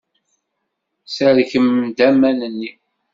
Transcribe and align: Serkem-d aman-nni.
Serkem-d 1.15 1.97
aman-nni. 2.07 2.71